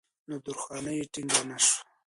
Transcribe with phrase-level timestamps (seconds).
[0.27, 1.77] نو درخانۍ ټينګه نۀ شوه